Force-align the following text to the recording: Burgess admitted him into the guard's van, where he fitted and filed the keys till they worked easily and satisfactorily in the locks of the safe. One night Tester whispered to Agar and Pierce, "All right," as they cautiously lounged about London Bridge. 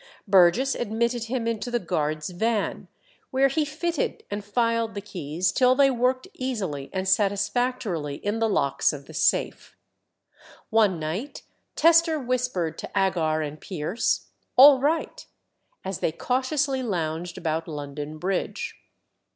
Burgess 0.27 0.73
admitted 0.73 1.25
him 1.25 1.45
into 1.45 1.69
the 1.69 1.77
guard's 1.77 2.31
van, 2.31 2.87
where 3.29 3.49
he 3.49 3.63
fitted 3.63 4.23
and 4.31 4.43
filed 4.43 4.95
the 4.95 4.99
keys 5.01 5.51
till 5.51 5.75
they 5.75 5.91
worked 5.91 6.27
easily 6.33 6.89
and 6.91 7.07
satisfactorily 7.07 8.15
in 8.15 8.39
the 8.39 8.49
locks 8.49 8.93
of 8.93 9.05
the 9.05 9.13
safe. 9.13 9.77
One 10.71 10.97
night 10.99 11.43
Tester 11.75 12.19
whispered 12.19 12.79
to 12.79 12.89
Agar 12.97 13.43
and 13.43 13.61
Pierce, 13.61 14.29
"All 14.55 14.79
right," 14.79 15.23
as 15.85 15.99
they 15.99 16.11
cautiously 16.11 16.81
lounged 16.81 17.37
about 17.37 17.67
London 17.67 18.17
Bridge. 18.17 18.73